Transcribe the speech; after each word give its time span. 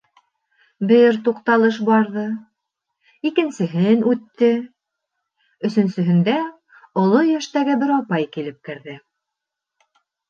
Бер 0.91 1.17
туҡталыш 1.25 1.75
барҙы, 1.89 2.23
икенсеһен 3.31 4.01
үтте, 4.13 4.49
өсөнсөһөндә 5.69 6.37
оло 7.03 7.23
йәштәге 7.35 7.79
бер 7.85 7.97
апай 8.03 8.29
килеп 8.39 8.61
керҙе. 8.71 8.99